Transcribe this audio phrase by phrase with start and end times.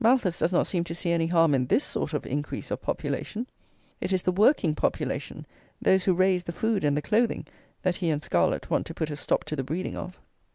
[0.00, 3.46] Malthus does not seem to see any harm in this sort of increase of population.
[4.00, 5.46] It is the working population,
[5.82, 7.46] those who raise the food and the clothing,
[7.82, 10.18] that he and Scarlett want to put a stop to the breeding of!